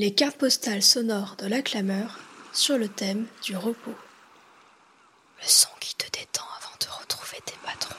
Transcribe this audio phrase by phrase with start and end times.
[0.00, 2.20] Les cartes postales sonores de la clameur
[2.52, 3.96] sur le thème du repos
[5.80, 7.96] qui te détend avant de retrouver tes patrons.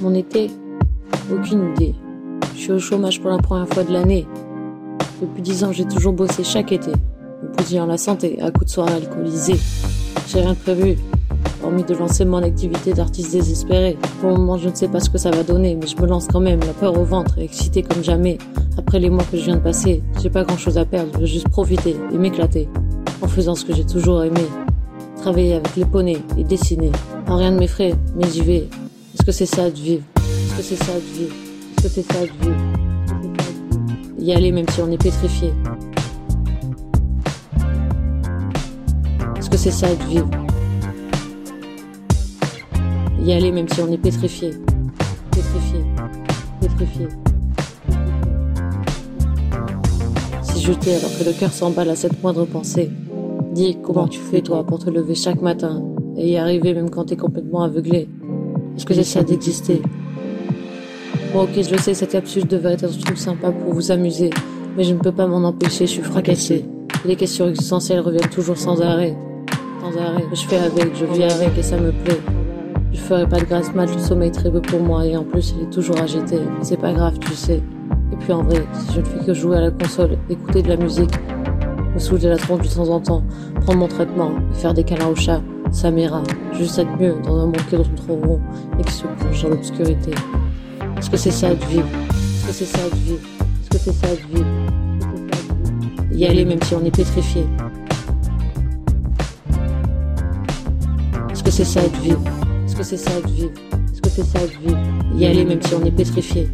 [0.00, 0.50] Mon été
[1.30, 1.94] Aucune idée.
[2.54, 4.26] Je suis au chômage pour la première fois de l'année.
[5.20, 8.70] Depuis dix ans, j'ai toujours bossé chaque été, me bousillant la santé à coups de
[8.70, 9.60] soirées alcoolisées.
[10.28, 10.96] J'ai rien de prévu,
[11.62, 13.98] hormis de lancer mon activité d'artiste désespéré.
[14.20, 16.06] Pour le moment, je ne sais pas ce que ça va donner, mais je me
[16.06, 18.38] lance quand même, la peur au ventre, excité comme jamais.
[18.78, 21.18] Après les mois que je viens de passer, j'ai pas grand chose à perdre, je
[21.18, 22.70] veux juste profiter et m'éclater,
[23.20, 24.46] en faisant ce que j'ai toujours aimé.
[25.16, 26.90] Travailler avec les poneys et dessiner.
[27.28, 28.68] En rien ne m'effraie, mais j'y vais,
[29.20, 30.02] est-ce que c'est ça de vivre?
[30.16, 31.34] Est-ce que c'est ça de vivre?
[31.76, 32.56] Est-ce que c'est ça de vivre?
[34.18, 35.52] Y aller même si on est pétrifié.
[39.36, 40.30] Est-ce que c'est ça de vivre?
[43.22, 44.52] Y aller même si on est pétrifié.
[45.32, 45.84] Pétrifié.
[46.62, 47.08] Pétrifié.
[50.42, 52.90] Si je t'ai alors que le cœur s'emballe à cette moindre pensée,
[53.52, 55.84] dis comment tu fais toi pour te lever chaque matin
[56.16, 58.08] et y arriver même quand t'es complètement aveuglé?
[58.76, 59.82] Est-ce que ça d'exister
[61.32, 64.30] Bon ok, je le sais, cette capsule devrait être un truc sympa pour vous amuser,
[64.76, 66.64] mais je ne peux pas m'en empêcher, je suis fracassé.
[67.04, 69.16] Les questions existentielles reviennent toujours sans arrêt.
[69.80, 70.24] Sans arrêt.
[70.32, 72.20] Je fais avec, je vis avec et ça me plaît.
[72.92, 75.22] Je ferai pas de grasse mat, le sommeil est très beau pour moi et en
[75.22, 76.38] plus il est toujours agité.
[76.62, 77.62] C'est pas grave, tu sais.
[78.12, 80.68] Et puis en vrai, si je ne fais que jouer à la console, écouter de
[80.68, 81.12] la musique,
[81.94, 83.22] me soulever la tronche de temps en temps,
[83.62, 85.40] prendre mon traitement et faire des câlins au chat,
[85.72, 86.22] ça m'ira.
[86.52, 88.40] Juste être mieux dans un monde qui est trop rond
[88.78, 90.12] et qui se plonge dans l'obscurité.
[90.98, 91.88] Est-ce que c'est ça de vivre?
[92.48, 93.20] Est-ce que c'est ça de vivre?
[93.62, 94.46] Est-ce que c'est ça de vivre?
[96.12, 97.46] Y aller même si on est pétrifié.
[101.30, 102.20] Est-ce que c'est ça de vivre?
[102.66, 103.52] Est-ce que c'est ça de vivre?
[103.92, 104.78] Est-ce que c'est ça de vivre?
[105.14, 106.50] Y aller même si on est pétrifié.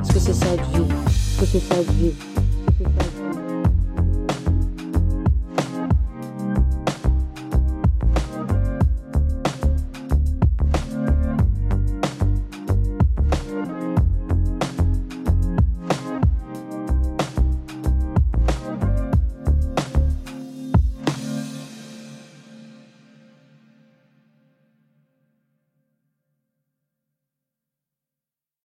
[0.00, 0.94] Est-ce que c'est ça de vivre?
[1.06, 2.41] Est-ce que c'est ça de vivre?